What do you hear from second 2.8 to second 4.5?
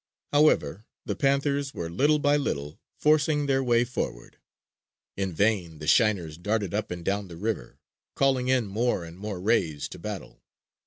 forcing their way forward.